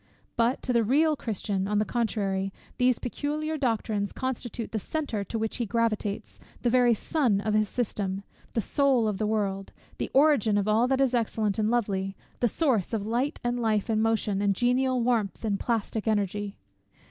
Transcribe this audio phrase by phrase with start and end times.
[0.35, 5.37] But to the real Christian, on the contrary, THESE _peculiar doctrines constitute the center to
[5.37, 6.39] which he gravitates!
[6.63, 8.23] the very sun of his system!
[8.53, 9.73] the soul of the world!
[9.99, 12.17] the origin of all that is excellent and lovely!
[12.39, 16.57] the source of light, and life, and motion, and genial warmth, and plastic energy!